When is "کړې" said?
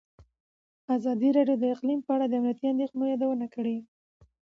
3.55-3.77